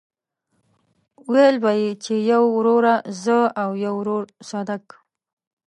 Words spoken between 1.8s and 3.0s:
يې چې يو ورور